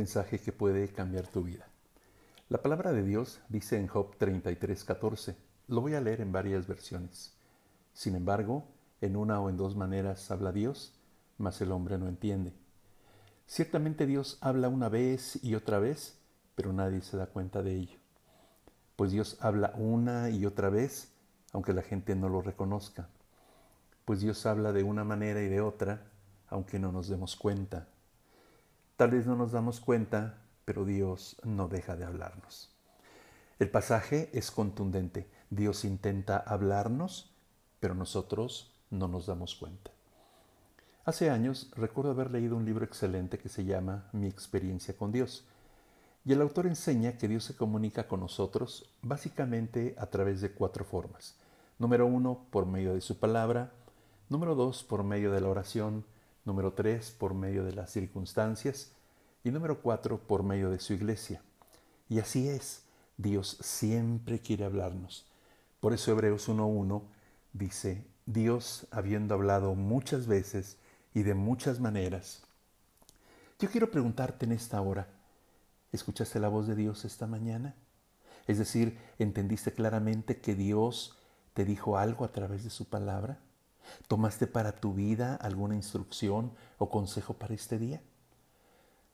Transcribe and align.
mensaje 0.00 0.38
que 0.38 0.50
puede 0.50 0.88
cambiar 0.88 1.26
tu 1.26 1.42
vida. 1.42 1.68
La 2.48 2.62
palabra 2.62 2.90
de 2.90 3.02
Dios 3.02 3.42
dice 3.50 3.76
en 3.76 3.86
Job 3.86 4.16
33:14, 4.18 5.36
lo 5.68 5.82
voy 5.82 5.94
a 5.94 6.00
leer 6.00 6.22
en 6.22 6.32
varias 6.32 6.66
versiones. 6.66 7.34
Sin 7.92 8.14
embargo, 8.14 8.64
en 9.02 9.14
una 9.14 9.38
o 9.42 9.50
en 9.50 9.58
dos 9.58 9.76
maneras 9.76 10.30
habla 10.30 10.52
Dios, 10.52 10.94
mas 11.36 11.60
el 11.60 11.70
hombre 11.70 11.98
no 11.98 12.08
entiende. 12.08 12.54
Ciertamente 13.46 14.06
Dios 14.06 14.38
habla 14.40 14.70
una 14.70 14.88
vez 14.88 15.38
y 15.44 15.54
otra 15.54 15.78
vez, 15.80 16.18
pero 16.54 16.72
nadie 16.72 17.02
se 17.02 17.18
da 17.18 17.26
cuenta 17.26 17.62
de 17.62 17.74
ello. 17.74 17.98
Pues 18.96 19.10
Dios 19.10 19.36
habla 19.40 19.74
una 19.76 20.30
y 20.30 20.46
otra 20.46 20.70
vez, 20.70 21.12
aunque 21.52 21.74
la 21.74 21.82
gente 21.82 22.16
no 22.16 22.30
lo 22.30 22.40
reconozca. 22.40 23.10
Pues 24.06 24.20
Dios 24.20 24.46
habla 24.46 24.72
de 24.72 24.82
una 24.82 25.04
manera 25.04 25.42
y 25.42 25.48
de 25.48 25.60
otra, 25.60 26.10
aunque 26.48 26.78
no 26.78 26.90
nos 26.90 27.08
demos 27.08 27.36
cuenta. 27.36 27.86
Tal 29.00 29.12
vez 29.12 29.26
no 29.26 29.34
nos 29.34 29.52
damos 29.52 29.80
cuenta, 29.80 30.42
pero 30.66 30.84
Dios 30.84 31.40
no 31.42 31.68
deja 31.68 31.96
de 31.96 32.04
hablarnos. 32.04 32.68
El 33.58 33.70
pasaje 33.70 34.28
es 34.34 34.50
contundente. 34.50 35.26
Dios 35.48 35.86
intenta 35.86 36.36
hablarnos, 36.36 37.34
pero 37.80 37.94
nosotros 37.94 38.78
no 38.90 39.08
nos 39.08 39.24
damos 39.24 39.54
cuenta. 39.54 39.90
Hace 41.06 41.30
años 41.30 41.70
recuerdo 41.76 42.10
haber 42.10 42.30
leído 42.30 42.58
un 42.58 42.66
libro 42.66 42.84
excelente 42.84 43.38
que 43.38 43.48
se 43.48 43.64
llama 43.64 44.10
Mi 44.12 44.26
experiencia 44.26 44.94
con 44.94 45.12
Dios. 45.12 45.46
Y 46.26 46.34
el 46.34 46.42
autor 46.42 46.66
enseña 46.66 47.16
que 47.16 47.26
Dios 47.26 47.44
se 47.44 47.56
comunica 47.56 48.06
con 48.06 48.20
nosotros 48.20 48.92
básicamente 49.00 49.94
a 49.96 50.08
través 50.08 50.42
de 50.42 50.52
cuatro 50.52 50.84
formas. 50.84 51.36
Número 51.78 52.04
uno, 52.06 52.44
por 52.50 52.66
medio 52.66 52.92
de 52.92 53.00
su 53.00 53.18
palabra. 53.18 53.72
Número 54.28 54.54
dos, 54.54 54.84
por 54.84 55.04
medio 55.04 55.32
de 55.32 55.40
la 55.40 55.48
oración 55.48 56.04
número 56.44 56.72
tres, 56.72 57.10
por 57.10 57.34
medio 57.34 57.64
de 57.64 57.72
las 57.72 57.90
circunstancias, 57.90 58.92
y 59.44 59.50
número 59.50 59.80
cuatro, 59.80 60.18
por 60.18 60.42
medio 60.42 60.70
de 60.70 60.80
su 60.80 60.92
iglesia. 60.92 61.42
Y 62.08 62.18
así 62.18 62.48
es, 62.48 62.84
Dios 63.16 63.58
siempre 63.60 64.40
quiere 64.40 64.64
hablarnos. 64.64 65.26
Por 65.80 65.92
eso 65.92 66.10
Hebreos 66.10 66.48
1.1 66.48 67.02
dice, 67.52 68.04
Dios 68.26 68.86
habiendo 68.90 69.34
hablado 69.34 69.74
muchas 69.74 70.26
veces 70.26 70.76
y 71.14 71.22
de 71.22 71.34
muchas 71.34 71.80
maneras. 71.80 72.42
Yo 73.58 73.70
quiero 73.70 73.90
preguntarte 73.90 74.46
en 74.46 74.52
esta 74.52 74.80
hora, 74.80 75.08
¿escuchaste 75.92 76.40
la 76.40 76.48
voz 76.48 76.66
de 76.66 76.76
Dios 76.76 77.04
esta 77.04 77.26
mañana? 77.26 77.74
Es 78.46 78.58
decir, 78.58 78.98
¿entendiste 79.18 79.72
claramente 79.72 80.40
que 80.40 80.54
Dios 80.54 81.18
te 81.54 81.64
dijo 81.64 81.98
algo 81.98 82.24
a 82.24 82.32
través 82.32 82.64
de 82.64 82.70
su 82.70 82.88
palabra? 82.88 83.38
¿Tomaste 84.08 84.46
para 84.46 84.72
tu 84.72 84.94
vida 84.94 85.36
alguna 85.36 85.74
instrucción 85.74 86.52
o 86.78 86.90
consejo 86.90 87.34
para 87.34 87.54
este 87.54 87.78
día? 87.78 88.02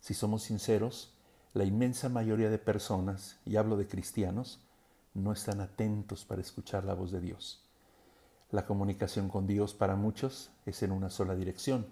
Si 0.00 0.14
somos 0.14 0.42
sinceros, 0.42 1.14
la 1.52 1.64
inmensa 1.64 2.08
mayoría 2.08 2.50
de 2.50 2.58
personas, 2.58 3.38
y 3.44 3.56
hablo 3.56 3.76
de 3.76 3.88
cristianos, 3.88 4.60
no 5.14 5.32
están 5.32 5.60
atentos 5.60 6.24
para 6.24 6.42
escuchar 6.42 6.84
la 6.84 6.94
voz 6.94 7.10
de 7.10 7.20
Dios. 7.20 7.62
La 8.50 8.66
comunicación 8.66 9.28
con 9.28 9.46
Dios 9.46 9.74
para 9.74 9.96
muchos 9.96 10.50
es 10.66 10.82
en 10.82 10.92
una 10.92 11.10
sola 11.10 11.34
dirección. 11.34 11.86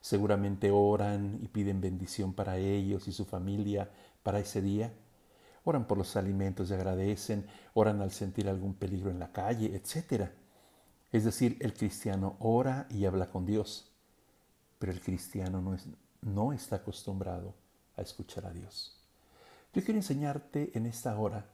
Seguramente 0.00 0.70
oran 0.70 1.38
y 1.42 1.48
piden 1.48 1.80
bendición 1.80 2.32
para 2.32 2.58
ellos 2.58 3.06
y 3.06 3.12
su 3.12 3.24
familia 3.24 3.90
para 4.22 4.40
ese 4.40 4.62
día. 4.62 4.92
Oran 5.64 5.86
por 5.86 5.98
los 5.98 6.16
alimentos 6.16 6.70
y 6.70 6.74
agradecen, 6.74 7.46
oran 7.74 8.00
al 8.00 8.12
sentir 8.12 8.48
algún 8.48 8.74
peligro 8.74 9.10
en 9.10 9.18
la 9.18 9.32
calle, 9.32 9.76
etcétera. 9.76 10.32
Es 11.12 11.24
decir, 11.24 11.56
el 11.60 11.74
cristiano 11.74 12.36
ora 12.40 12.86
y 12.90 13.04
habla 13.06 13.30
con 13.30 13.46
Dios, 13.46 13.90
pero 14.78 14.92
el 14.92 15.00
cristiano 15.00 15.60
no, 15.60 15.76
no 16.22 16.52
está 16.52 16.76
acostumbrado 16.76 17.54
a 17.96 18.02
escuchar 18.02 18.46
a 18.46 18.52
Dios. 18.52 19.00
Yo 19.72 19.84
quiero 19.84 19.98
enseñarte 19.98 20.72
en 20.74 20.86
esta 20.86 21.16
hora 21.18 21.46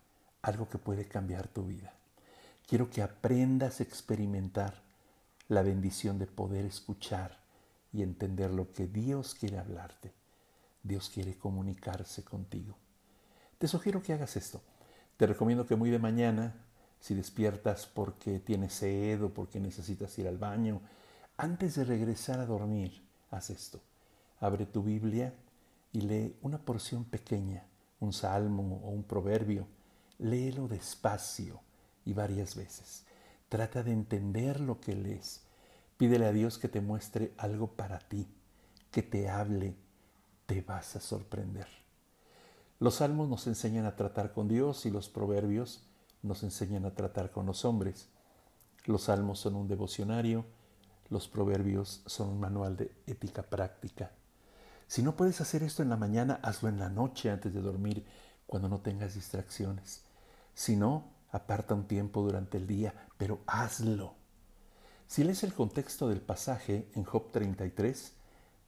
algo 0.42 0.68
que 0.68 0.78
puede 0.78 1.06
cambiar 1.06 1.48
tu 1.48 1.64
vida. 1.64 1.92
Quiero 2.66 2.90
que 2.90 3.02
aprendas 3.02 3.80
a 3.80 3.82
experimentar 3.82 4.82
la 5.48 5.62
bendición 5.62 6.18
de 6.18 6.26
poder 6.26 6.64
escuchar 6.64 7.38
y 7.92 8.02
entender 8.02 8.50
lo 8.50 8.72
que 8.72 8.86
Dios 8.86 9.34
quiere 9.34 9.58
hablarte. 9.58 10.12
Dios 10.82 11.10
quiere 11.10 11.36
comunicarse 11.36 12.24
contigo. 12.24 12.76
Te 13.58 13.68
sugiero 13.68 14.02
que 14.02 14.12
hagas 14.12 14.36
esto. 14.36 14.62
Te 15.16 15.26
recomiendo 15.26 15.66
que 15.66 15.76
muy 15.76 15.90
de 15.90 15.98
mañana 15.98 16.54
si 17.02 17.14
despiertas 17.14 17.86
porque 17.86 18.38
tienes 18.38 18.74
sed 18.74 19.24
o 19.24 19.34
porque 19.34 19.58
necesitas 19.58 20.16
ir 20.20 20.28
al 20.28 20.38
baño, 20.38 20.80
antes 21.36 21.74
de 21.74 21.84
regresar 21.84 22.38
a 22.38 22.46
dormir, 22.46 23.02
haz 23.32 23.50
esto. 23.50 23.80
Abre 24.38 24.66
tu 24.66 24.84
Biblia 24.84 25.34
y 25.92 26.02
lee 26.02 26.36
una 26.42 26.58
porción 26.58 27.04
pequeña, 27.04 27.66
un 27.98 28.12
salmo 28.12 28.80
o 28.84 28.90
un 28.90 29.02
proverbio. 29.02 29.66
Léelo 30.20 30.68
despacio 30.68 31.60
y 32.04 32.12
varias 32.12 32.54
veces. 32.54 33.02
Trata 33.48 33.82
de 33.82 33.90
entender 33.90 34.60
lo 34.60 34.80
que 34.80 34.94
lees. 34.94 35.40
Pídele 35.96 36.26
a 36.26 36.32
Dios 36.32 36.56
que 36.56 36.68
te 36.68 36.80
muestre 36.80 37.32
algo 37.36 37.72
para 37.72 37.98
ti, 37.98 38.28
que 38.92 39.02
te 39.02 39.28
hable. 39.28 39.74
Te 40.46 40.60
vas 40.60 40.94
a 40.94 41.00
sorprender. 41.00 41.66
Los 42.78 42.96
salmos 42.96 43.28
nos 43.28 43.48
enseñan 43.48 43.86
a 43.86 43.96
tratar 43.96 44.32
con 44.32 44.46
Dios 44.46 44.86
y 44.86 44.90
los 44.92 45.08
proverbios 45.08 45.88
nos 46.22 46.42
enseñan 46.42 46.86
a 46.86 46.94
tratar 46.94 47.30
con 47.30 47.46
los 47.46 47.64
hombres. 47.64 48.08
Los 48.84 49.04
salmos 49.04 49.38
son 49.38 49.54
un 49.54 49.68
devocionario, 49.68 50.44
los 51.08 51.28
proverbios 51.28 52.02
son 52.06 52.30
un 52.30 52.40
manual 52.40 52.76
de 52.76 52.92
ética 53.06 53.42
práctica. 53.42 54.12
Si 54.86 55.02
no 55.02 55.16
puedes 55.16 55.40
hacer 55.40 55.62
esto 55.62 55.82
en 55.82 55.90
la 55.90 55.96
mañana, 55.96 56.40
hazlo 56.42 56.68
en 56.68 56.78
la 56.78 56.88
noche 56.88 57.30
antes 57.30 57.52
de 57.54 57.60
dormir, 57.60 58.04
cuando 58.46 58.68
no 58.68 58.80
tengas 58.80 59.14
distracciones. 59.14 60.04
Si 60.54 60.76
no, 60.76 61.12
aparta 61.30 61.74
un 61.74 61.86
tiempo 61.86 62.22
durante 62.22 62.58
el 62.58 62.66
día, 62.66 62.94
pero 63.16 63.40
hazlo. 63.46 64.14
Si 65.06 65.24
lees 65.24 65.42
el 65.44 65.54
contexto 65.54 66.08
del 66.08 66.20
pasaje 66.20 66.90
en 66.94 67.04
Job 67.04 67.30
33, 67.32 68.12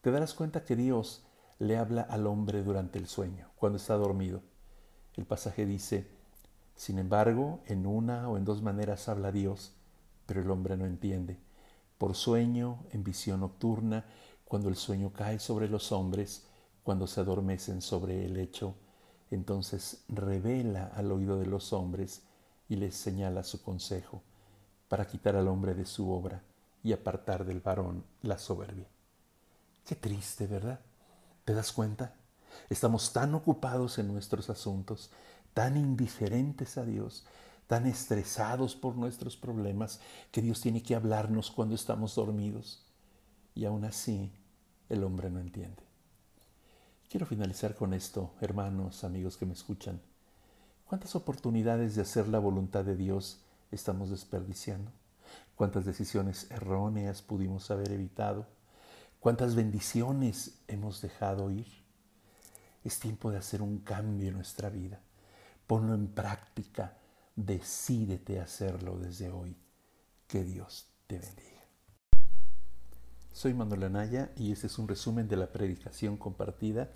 te 0.01 0.11
darás 0.11 0.33
cuenta 0.33 0.63
que 0.63 0.75
Dios 0.75 1.25
le 1.59 1.77
habla 1.77 2.01
al 2.01 2.27
hombre 2.27 2.63
durante 2.63 2.99
el 2.99 3.07
sueño, 3.07 3.49
cuando 3.55 3.77
está 3.77 3.95
dormido. 3.95 4.41
El 5.15 5.25
pasaje 5.25 5.65
dice, 5.65 6.14
sin 6.75 6.99
embargo, 6.99 7.61
en 7.65 7.85
una 7.85 8.29
o 8.29 8.37
en 8.37 8.45
dos 8.45 8.61
maneras 8.61 9.07
habla 9.07 9.31
Dios, 9.31 9.73
pero 10.25 10.41
el 10.41 10.51
hombre 10.51 10.77
no 10.77 10.85
entiende. 10.85 11.37
Por 11.97 12.15
sueño, 12.15 12.83
en 12.91 13.03
visión 13.03 13.39
nocturna, 13.39 14.05
cuando 14.43 14.69
el 14.69 14.75
sueño 14.75 15.11
cae 15.13 15.39
sobre 15.39 15.69
los 15.69 15.91
hombres, 15.91 16.45
cuando 16.83 17.07
se 17.07 17.21
adormecen 17.21 17.81
sobre 17.81 18.25
el 18.25 18.33
lecho, 18.33 18.75
entonces 19.31 20.03
revela 20.07 20.91
al 20.95 21.11
oído 21.11 21.39
de 21.39 21.45
los 21.45 21.73
hombres 21.73 22.21
y 22.69 22.75
les 22.75 22.95
señala 22.95 23.43
su 23.43 23.61
consejo, 23.63 24.21
para 24.87 25.07
quitar 25.07 25.35
al 25.35 25.47
hombre 25.47 25.73
de 25.73 25.85
su 25.85 26.11
obra 26.11 26.43
y 26.83 26.93
apartar 26.93 27.45
del 27.45 27.61
varón 27.61 28.03
la 28.21 28.37
soberbia. 28.37 28.87
Qué 29.85 29.95
triste, 29.95 30.47
¿verdad? 30.47 30.79
¿Te 31.43 31.53
das 31.53 31.71
cuenta? 31.71 32.13
Estamos 32.69 33.13
tan 33.13 33.33
ocupados 33.35 33.97
en 33.97 34.07
nuestros 34.07 34.49
asuntos, 34.49 35.11
tan 35.55 35.77
indiferentes 35.77 36.77
a 36.77 36.83
Dios, 36.83 37.23
tan 37.65 37.87
estresados 37.87 38.75
por 38.75 38.97
nuestros 38.97 39.37
problemas, 39.37 40.01
que 40.29 40.41
Dios 40.41 40.59
tiene 40.59 40.83
que 40.83 40.95
hablarnos 40.95 41.49
cuando 41.49 41.75
estamos 41.75 42.13
dormidos. 42.13 42.83
Y 43.55 43.63
aún 43.63 43.85
así, 43.85 44.33
el 44.89 45.01
hombre 45.05 45.31
no 45.31 45.39
entiende. 45.39 45.81
Quiero 47.09 47.25
finalizar 47.25 47.73
con 47.73 47.93
esto, 47.93 48.33
hermanos, 48.41 49.05
amigos 49.05 49.37
que 49.37 49.45
me 49.45 49.53
escuchan. 49.53 50.01
¿Cuántas 50.89 51.15
oportunidades 51.15 51.95
de 51.95 52.01
hacer 52.01 52.27
la 52.27 52.39
voluntad 52.39 52.83
de 52.83 52.97
Dios 52.97 53.39
estamos 53.71 54.09
desperdiciando? 54.09 54.91
¿Cuántas 55.55 55.85
decisiones 55.85 56.51
erróneas 56.51 57.21
pudimos 57.21 57.71
haber 57.71 57.93
evitado? 57.93 58.45
¿Cuántas 59.21 59.55
bendiciones 59.55 60.59
hemos 60.67 61.01
dejado 61.01 61.49
ir? 61.49 61.67
Es 62.83 62.99
tiempo 62.99 63.31
de 63.31 63.37
hacer 63.37 63.61
un 63.61 63.77
cambio 63.77 64.27
en 64.27 64.33
nuestra 64.33 64.69
vida 64.69 64.99
ponlo 65.67 65.93
en 65.93 66.07
práctica, 66.07 66.97
decídete 67.35 68.39
a 68.39 68.43
hacerlo 68.43 68.97
desde 68.97 69.31
hoy. 69.31 69.57
Que 70.27 70.43
Dios 70.43 70.87
te 71.07 71.19
bendiga. 71.19 71.63
Soy 73.31 73.53
Manuel 73.53 73.83
Anaya 73.83 74.31
y 74.37 74.51
este 74.51 74.67
es 74.67 74.79
un 74.79 74.87
resumen 74.87 75.27
de 75.27 75.35
la 75.35 75.51
predicación 75.51 76.17
compartida 76.17 76.89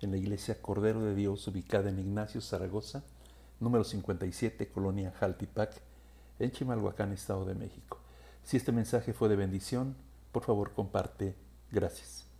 en 0.00 0.10
la 0.10 0.16
iglesia 0.16 0.60
Cordero 0.60 1.00
de 1.00 1.14
Dios 1.14 1.46
ubicada 1.48 1.88
en 1.88 1.98
Ignacio, 1.98 2.40
Zaragoza, 2.40 3.04
número 3.60 3.84
57, 3.84 4.68
Colonia 4.68 5.12
Jaltipac, 5.12 5.80
en 6.38 6.50
Chimalhuacán, 6.50 7.12
Estado 7.12 7.44
de 7.44 7.54
México. 7.54 7.98
Si 8.42 8.56
este 8.56 8.72
mensaje 8.72 9.12
fue 9.12 9.28
de 9.28 9.36
bendición, 9.36 9.96
por 10.32 10.42
favor 10.42 10.72
comparte. 10.72 11.36
Gracias. 11.70 12.33